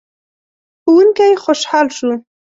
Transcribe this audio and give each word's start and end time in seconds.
ښوونکی 0.81 1.31
خوشحال 1.43 1.87
شو. 1.97 2.09